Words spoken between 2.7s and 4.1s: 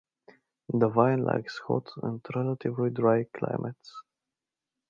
dry climates.